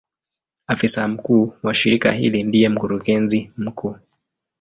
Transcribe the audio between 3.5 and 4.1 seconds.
mkuu.